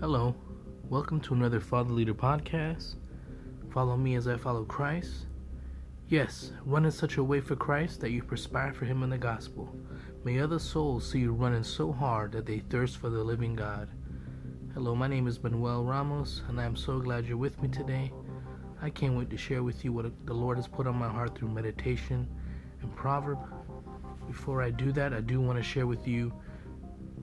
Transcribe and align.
Hello, 0.00 0.34
welcome 0.88 1.20
to 1.20 1.34
another 1.34 1.60
Father 1.60 1.92
Leader 1.92 2.14
podcast. 2.14 2.94
Follow 3.70 3.98
me 3.98 4.14
as 4.14 4.26
I 4.26 4.38
follow 4.38 4.64
Christ. 4.64 5.26
Yes, 6.08 6.52
run 6.64 6.86
in 6.86 6.90
such 6.90 7.18
a 7.18 7.22
way 7.22 7.42
for 7.42 7.54
Christ 7.54 8.00
that 8.00 8.10
you 8.10 8.22
perspire 8.22 8.72
for 8.72 8.86
Him 8.86 9.02
in 9.02 9.10
the 9.10 9.18
gospel. 9.18 9.76
May 10.24 10.40
other 10.40 10.58
souls 10.58 11.06
see 11.06 11.18
you 11.18 11.34
running 11.34 11.62
so 11.62 11.92
hard 11.92 12.32
that 12.32 12.46
they 12.46 12.60
thirst 12.60 12.96
for 12.96 13.10
the 13.10 13.22
living 13.22 13.54
God. 13.54 13.90
Hello, 14.72 14.94
my 14.94 15.06
name 15.06 15.26
is 15.26 15.42
Manuel 15.42 15.84
Ramos, 15.84 16.44
and 16.48 16.58
I 16.58 16.64
am 16.64 16.76
so 16.76 16.98
glad 16.98 17.26
you're 17.26 17.36
with 17.36 17.60
me 17.60 17.68
today. 17.68 18.10
I 18.80 18.88
can't 18.88 19.18
wait 19.18 19.28
to 19.28 19.36
share 19.36 19.62
with 19.62 19.84
you 19.84 19.92
what 19.92 20.06
the 20.24 20.32
Lord 20.32 20.56
has 20.56 20.66
put 20.66 20.86
on 20.86 20.96
my 20.96 21.10
heart 21.10 21.36
through 21.36 21.50
meditation 21.50 22.26
and 22.80 22.96
proverb. 22.96 23.38
Before 24.26 24.62
I 24.62 24.70
do 24.70 24.92
that, 24.92 25.12
I 25.12 25.20
do 25.20 25.42
want 25.42 25.58
to 25.58 25.62
share 25.62 25.86
with 25.86 26.08
you 26.08 26.32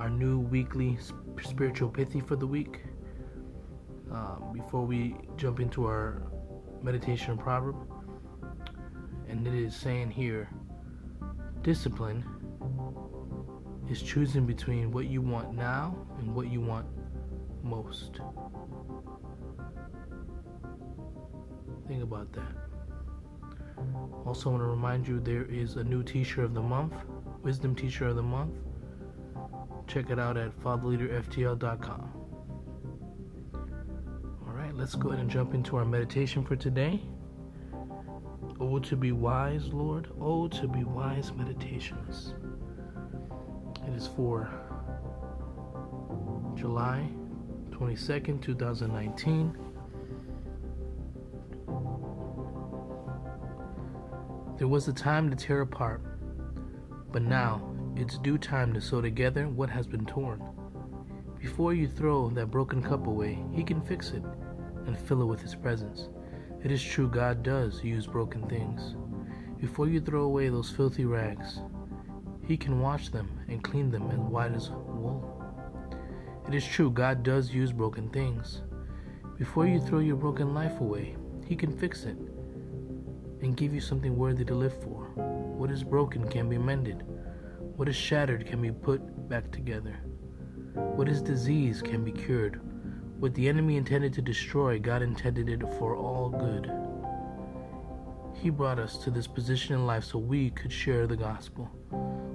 our 0.00 0.08
new 0.08 0.38
weekly 0.38 0.96
spiritual 1.42 1.90
pithy 1.90 2.20
for 2.20 2.34
the 2.34 2.46
week. 2.46 2.80
Um, 4.10 4.50
before 4.54 4.84
we 4.84 5.14
jump 5.36 5.60
into 5.60 5.84
our 5.84 6.22
meditation 6.82 7.36
proverb, 7.36 7.76
and 9.28 9.46
it 9.46 9.54
is 9.54 9.76
saying 9.76 10.10
here 10.10 10.48
discipline 11.62 12.24
is 13.90 14.02
choosing 14.02 14.46
between 14.46 14.90
what 14.90 15.06
you 15.06 15.20
want 15.20 15.54
now 15.54 15.94
and 16.18 16.34
what 16.34 16.50
you 16.50 16.60
want 16.60 16.86
most. 17.62 18.20
Think 21.86 22.02
about 22.02 22.32
that. 22.32 22.56
Also, 24.24 24.48
I 24.48 24.52
want 24.52 24.62
to 24.62 24.66
remind 24.66 25.06
you 25.06 25.20
there 25.20 25.44
is 25.44 25.76
a 25.76 25.84
new 25.84 26.02
teacher 26.02 26.42
of 26.42 26.54
the 26.54 26.62
month, 26.62 26.94
Wisdom 27.42 27.74
Teacher 27.74 28.08
of 28.08 28.16
the 28.16 28.22
Month. 28.22 28.54
Check 29.90 30.10
it 30.10 30.20
out 30.20 30.36
at 30.36 30.56
fatherleaderftl.com. 30.60 32.12
All 34.46 34.52
right, 34.52 34.72
let's 34.76 34.94
go 34.94 35.08
ahead 35.08 35.20
and 35.20 35.28
jump 35.28 35.52
into 35.52 35.76
our 35.78 35.84
meditation 35.84 36.44
for 36.44 36.54
today. 36.54 37.02
Oh, 38.60 38.78
to 38.78 38.94
be 38.94 39.10
wise, 39.10 39.66
Lord. 39.72 40.06
Oh, 40.20 40.46
to 40.46 40.68
be 40.68 40.84
wise 40.84 41.32
meditations. 41.32 42.34
It 43.84 43.92
is 43.94 44.06
for 44.06 44.48
July 46.54 47.08
22nd, 47.72 48.40
2019. 48.40 49.58
There 54.56 54.68
was 54.68 54.86
a 54.86 54.92
time 54.92 55.30
to 55.30 55.36
tear 55.36 55.62
apart, 55.62 56.00
but 57.10 57.22
now 57.22 57.74
it's 58.00 58.16
due 58.18 58.38
time 58.38 58.72
to 58.72 58.80
sew 58.80 59.02
together 59.02 59.46
what 59.48 59.68
has 59.68 59.86
been 59.86 60.06
torn. 60.06 60.42
Before 61.38 61.74
you 61.74 61.86
throw 61.86 62.30
that 62.30 62.50
broken 62.50 62.82
cup 62.82 63.06
away, 63.06 63.38
He 63.52 63.62
can 63.62 63.82
fix 63.82 64.10
it 64.12 64.22
and 64.86 64.98
fill 64.98 65.20
it 65.22 65.26
with 65.26 65.42
His 65.42 65.54
presence. 65.54 66.08
It 66.64 66.70
is 66.70 66.82
true, 66.82 67.08
God 67.08 67.42
does 67.42 67.84
use 67.84 68.06
broken 68.06 68.46
things. 68.48 68.96
Before 69.60 69.86
you 69.86 70.00
throw 70.00 70.22
away 70.22 70.48
those 70.48 70.70
filthy 70.70 71.04
rags, 71.04 71.60
He 72.46 72.56
can 72.56 72.80
wash 72.80 73.10
them 73.10 73.28
and 73.48 73.62
clean 73.62 73.90
them 73.90 74.10
as 74.10 74.18
white 74.18 74.52
as 74.52 74.70
wool. 74.70 75.44
It 76.48 76.54
is 76.54 76.66
true, 76.66 76.90
God 76.90 77.22
does 77.22 77.52
use 77.52 77.70
broken 77.70 78.08
things. 78.08 78.62
Before 79.38 79.66
you 79.66 79.78
throw 79.78 79.98
your 79.98 80.16
broken 80.16 80.54
life 80.54 80.80
away, 80.80 81.16
He 81.46 81.54
can 81.54 81.76
fix 81.76 82.04
it 82.04 82.16
and 83.42 83.56
give 83.56 83.74
you 83.74 83.80
something 83.80 84.16
worthy 84.16 84.44
to 84.46 84.54
live 84.54 84.82
for. 84.82 85.04
What 85.14 85.70
is 85.70 85.84
broken 85.84 86.26
can 86.28 86.48
be 86.48 86.58
mended. 86.58 87.04
What 87.80 87.88
is 87.88 87.96
shattered 87.96 88.44
can 88.44 88.60
be 88.60 88.70
put 88.70 89.00
back 89.30 89.50
together. 89.50 89.96
What 90.74 91.08
is 91.08 91.22
diseased 91.22 91.82
can 91.82 92.04
be 92.04 92.12
cured. 92.12 92.60
What 93.18 93.32
the 93.32 93.48
enemy 93.48 93.78
intended 93.78 94.12
to 94.12 94.20
destroy, 94.20 94.78
God 94.78 95.00
intended 95.00 95.48
it 95.48 95.66
for 95.78 95.96
all 95.96 96.28
good. 96.28 96.70
He 98.34 98.50
brought 98.50 98.78
us 98.78 98.98
to 98.98 99.10
this 99.10 99.26
position 99.26 99.76
in 99.76 99.86
life 99.86 100.04
so 100.04 100.18
we 100.18 100.50
could 100.50 100.70
share 100.70 101.06
the 101.06 101.16
gospel. 101.16 101.70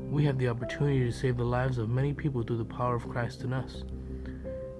We 0.09 0.25
have 0.25 0.39
the 0.39 0.47
opportunity 0.47 1.05
to 1.05 1.11
save 1.11 1.37
the 1.37 1.43
lives 1.43 1.77
of 1.77 1.89
many 1.89 2.11
people 2.11 2.41
through 2.41 2.57
the 2.57 2.65
power 2.65 2.95
of 2.95 3.07
Christ 3.07 3.43
in 3.43 3.53
us. 3.53 3.83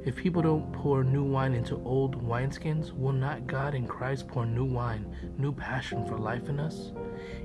If 0.04 0.16
people 0.16 0.42
don't 0.42 0.74
pour 0.74 1.04
new 1.04 1.26
wine 1.26 1.54
into 1.54 1.76
old 1.76 2.28
wineskins, 2.28 2.92
will 2.92 3.14
not 3.14 3.46
God 3.46 3.76
in 3.76 3.86
Christ 3.86 4.28
pour 4.28 4.48
new 4.48 4.66
wine, 4.66 5.16
new 5.38 5.52
passion 5.52 6.08
for 6.08 6.18
life 6.18 6.50
in 6.50 6.60
us, 6.60 6.92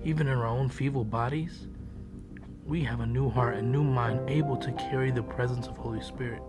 even 0.04 0.26
in 0.26 0.38
our 0.38 0.46
own 0.46 0.70
feeble 0.70 1.04
bodies? 1.04 1.66
We 2.70 2.84
have 2.84 3.00
a 3.00 3.06
new 3.06 3.28
heart 3.28 3.56
and 3.56 3.72
new 3.72 3.82
mind 3.82 4.30
able 4.30 4.56
to 4.56 4.70
carry 4.74 5.10
the 5.10 5.20
presence 5.20 5.66
of 5.66 5.76
Holy 5.76 6.00
Spirit. 6.00 6.40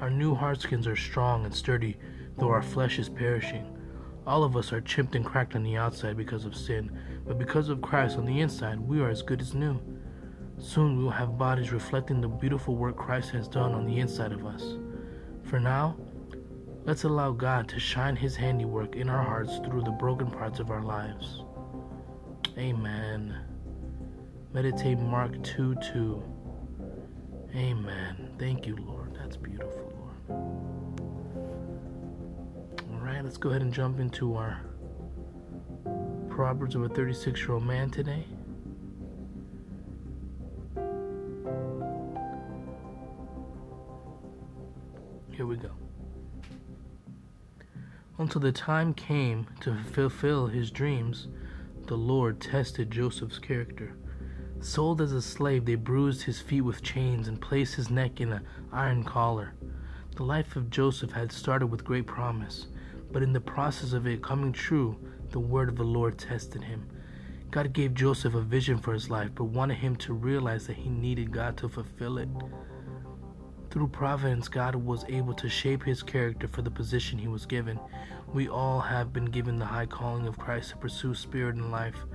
Our 0.00 0.08
new 0.08 0.34
heart 0.34 0.62
skins 0.62 0.86
are 0.86 0.96
strong 0.96 1.44
and 1.44 1.54
sturdy, 1.54 1.98
though 2.38 2.48
our 2.48 2.62
flesh 2.62 2.98
is 2.98 3.10
perishing. 3.10 3.76
All 4.26 4.42
of 4.42 4.56
us 4.56 4.72
are 4.72 4.80
chipped 4.80 5.14
and 5.14 5.22
cracked 5.22 5.54
on 5.54 5.62
the 5.62 5.76
outside 5.76 6.16
because 6.16 6.46
of 6.46 6.56
sin, 6.56 6.98
but 7.26 7.38
because 7.38 7.68
of 7.68 7.82
Christ 7.82 8.16
on 8.16 8.24
the 8.24 8.40
inside, 8.40 8.80
we 8.80 9.02
are 9.02 9.10
as 9.10 9.20
good 9.20 9.42
as 9.42 9.52
new. 9.52 9.78
Soon 10.56 10.96
we 10.96 11.04
will 11.04 11.10
have 11.10 11.36
bodies 11.36 11.72
reflecting 11.72 12.22
the 12.22 12.28
beautiful 12.28 12.74
work 12.74 12.96
Christ 12.96 13.28
has 13.32 13.46
done 13.46 13.74
on 13.74 13.84
the 13.84 13.98
inside 13.98 14.32
of 14.32 14.46
us. 14.46 14.78
For 15.42 15.60
now, 15.60 15.94
let's 16.86 17.04
allow 17.04 17.32
God 17.32 17.68
to 17.68 17.78
shine 17.78 18.16
His 18.16 18.34
handiwork 18.34 18.96
in 18.96 19.10
our 19.10 19.22
hearts 19.22 19.58
through 19.58 19.82
the 19.82 19.90
broken 19.90 20.30
parts 20.30 20.58
of 20.58 20.70
our 20.70 20.82
lives. 20.82 21.42
Amen. 22.56 23.53
Meditate 24.54 25.00
Mark 25.00 25.42
2 25.42 25.74
2. 25.92 26.22
Amen. 27.56 28.30
Thank 28.38 28.68
you, 28.68 28.76
Lord. 28.76 29.12
That's 29.18 29.36
beautiful, 29.36 29.92
Lord. 29.98 30.40
All 32.92 33.00
right, 33.00 33.24
let's 33.24 33.36
go 33.36 33.48
ahead 33.48 33.62
and 33.62 33.72
jump 33.72 33.98
into 33.98 34.36
our 34.36 34.60
Proverbs 36.30 36.76
of 36.76 36.84
a 36.84 36.88
36 36.88 37.40
year 37.40 37.54
old 37.54 37.64
man 37.64 37.90
today. 37.90 38.24
Here 45.32 45.46
we 45.46 45.56
go. 45.56 45.72
Until 48.18 48.40
the 48.40 48.52
time 48.52 48.94
came 48.94 49.48
to 49.62 49.76
fulfill 49.82 50.46
his 50.46 50.70
dreams, 50.70 51.26
the 51.88 51.96
Lord 51.96 52.40
tested 52.40 52.92
Joseph's 52.92 53.40
character 53.40 53.96
Sold 54.64 55.02
as 55.02 55.12
a 55.12 55.20
slave, 55.20 55.66
they 55.66 55.74
bruised 55.74 56.22
his 56.22 56.40
feet 56.40 56.62
with 56.62 56.82
chains 56.82 57.28
and 57.28 57.38
placed 57.38 57.74
his 57.74 57.90
neck 57.90 58.22
in 58.22 58.32
an 58.32 58.46
iron 58.72 59.04
collar. 59.04 59.52
The 60.16 60.22
life 60.22 60.56
of 60.56 60.70
Joseph 60.70 61.12
had 61.12 61.30
started 61.32 61.66
with 61.66 61.84
great 61.84 62.06
promise, 62.06 62.68
but 63.12 63.22
in 63.22 63.34
the 63.34 63.42
process 63.42 63.92
of 63.92 64.06
it 64.06 64.22
coming 64.22 64.52
true, 64.52 64.96
the 65.28 65.38
word 65.38 65.68
of 65.68 65.76
the 65.76 65.84
Lord 65.84 66.16
tested 66.16 66.64
him. 66.64 66.88
God 67.50 67.74
gave 67.74 67.92
Joseph 67.92 68.34
a 68.34 68.40
vision 68.40 68.78
for 68.78 68.94
his 68.94 69.10
life, 69.10 69.32
but 69.34 69.44
wanted 69.44 69.74
him 69.74 69.96
to 69.96 70.14
realize 70.14 70.66
that 70.66 70.76
he 70.76 70.88
needed 70.88 71.30
God 71.30 71.58
to 71.58 71.68
fulfill 71.68 72.16
it. 72.16 72.30
Through 73.70 73.88
providence, 73.88 74.48
God 74.48 74.76
was 74.76 75.04
able 75.10 75.34
to 75.34 75.48
shape 75.50 75.82
his 75.82 76.02
character 76.02 76.48
for 76.48 76.62
the 76.62 76.70
position 76.70 77.18
he 77.18 77.28
was 77.28 77.44
given. 77.44 77.78
We 78.32 78.48
all 78.48 78.80
have 78.80 79.12
been 79.12 79.26
given 79.26 79.58
the 79.58 79.66
high 79.66 79.86
calling 79.86 80.26
of 80.26 80.38
Christ 80.38 80.70
to 80.70 80.78
pursue 80.78 81.14
spirit 81.14 81.56
and 81.56 81.70
life. 81.70 82.06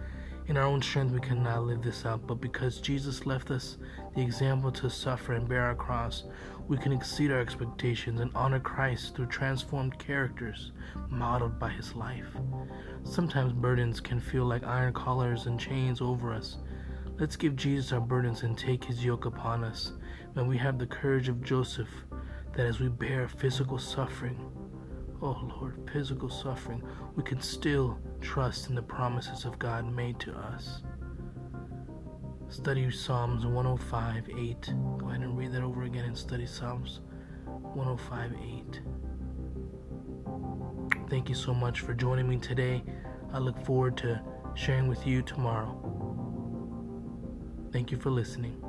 In 0.50 0.58
our 0.58 0.64
own 0.64 0.82
strength, 0.82 1.14
we 1.14 1.20
cannot 1.20 1.66
live 1.66 1.84
this 1.84 2.08
out, 2.08 2.26
but 2.26 2.42
because 2.42 2.82
Jesus 2.82 3.28
left 3.28 3.52
us 3.52 3.78
the 4.16 4.22
example 4.24 4.72
to 4.72 4.90
suffer 4.90 5.34
and 5.34 5.48
bear 5.48 5.66
our 5.66 5.76
cross, 5.76 6.24
we 6.68 6.76
can 6.76 6.92
exceed 6.92 7.32
our 7.32 7.40
expectations 7.40 8.20
and 8.20 8.32
honor 8.34 8.59
Christ 8.59 9.14
through 9.14 9.28
transformed 9.28 10.00
characters 10.00 10.72
modeled 11.08 11.59
by 11.59 11.70
his 11.70 11.94
life. 11.94 12.26
Sometimes 13.04 13.54
burdens 13.54 14.00
can 14.00 14.20
feel 14.20 14.44
like 14.44 14.64
iron 14.64 14.92
collars 14.92 15.46
and 15.46 15.59
chains 15.59 16.02
over 16.02 16.34
us. 16.34 16.58
Let's 17.20 17.35
give 17.35 17.56
Jesus 17.56 17.91
our 17.91 18.02
burdens 18.02 18.41
and 18.41 18.58
take 18.58 18.84
his 18.84 19.06
yoke 19.06 19.26
upon 19.26 19.64
us. 19.64 19.91
May 20.34 20.41
we 20.41 20.58
have 20.58 20.79
the 20.79 20.88
courage 20.88 21.29
of 21.29 21.44
Joseph 21.44 21.90
that 22.53 22.66
as 22.66 22.79
we 22.79 22.88
bear 22.88 23.28
physical 23.28 23.78
suffering, 23.78 24.40
oh 25.22 25.38
Lord, 25.58 25.90
physical 25.92 26.30
suffering, 26.30 26.84
we 27.16 27.24
can 27.24 27.42
still 27.42 27.98
trust 28.22 28.70
in 28.70 28.76
the 28.76 28.82
promises 28.82 29.46
of 29.46 29.60
God 29.60 29.86
made 29.92 30.20
to 30.22 30.34
us. 30.34 30.82
Study 32.50 32.90
Psalms 32.90 33.46
105 33.46 34.30
8. 34.36 34.74
Go 34.98 35.10
ahead 35.10 35.22
and 35.22 35.38
read 35.38 35.52
that 35.52 35.62
over 35.62 35.84
again 35.84 36.06
and 36.06 36.18
study 36.18 36.48
Psalms 36.48 37.02
105 37.46 38.34
8. 38.34 38.82
Thank 41.10 41.30
you 41.30 41.36
so 41.36 41.54
much 41.54 41.82
for 41.82 41.94
joining 41.94 42.28
me 42.28 42.38
today. 42.38 42.84
I 43.32 43.40
look 43.40 43.64
forward 43.66 43.98
to 43.98 44.22
sharing 44.56 44.88
with 44.88 45.06
you 45.06 45.22
tomorrow. 45.22 45.76
Thank 47.72 47.92
you 47.92 47.98
for 47.98 48.10
listening. 48.10 48.60